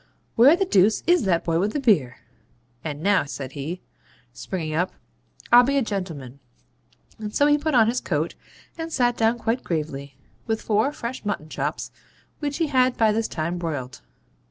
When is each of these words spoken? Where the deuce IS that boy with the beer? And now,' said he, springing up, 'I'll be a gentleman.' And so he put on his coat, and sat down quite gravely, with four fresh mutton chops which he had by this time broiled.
Where 0.35 0.55
the 0.55 0.65
deuce 0.65 1.03
IS 1.05 1.25
that 1.25 1.43
boy 1.45 1.59
with 1.59 1.73
the 1.73 1.79
beer? 1.79 2.17
And 2.83 3.03
now,' 3.03 3.25
said 3.25 3.51
he, 3.51 3.81
springing 4.33 4.73
up, 4.73 4.93
'I'll 5.51 5.61
be 5.61 5.77
a 5.77 5.83
gentleman.' 5.83 6.39
And 7.19 7.35
so 7.35 7.45
he 7.45 7.55
put 7.59 7.75
on 7.75 7.85
his 7.85 8.01
coat, 8.01 8.33
and 8.79 8.91
sat 8.91 9.15
down 9.15 9.37
quite 9.37 9.63
gravely, 9.63 10.15
with 10.47 10.59
four 10.63 10.91
fresh 10.91 11.23
mutton 11.23 11.49
chops 11.49 11.91
which 12.39 12.57
he 12.57 12.65
had 12.65 12.97
by 12.97 13.11
this 13.11 13.27
time 13.27 13.59
broiled. 13.59 14.01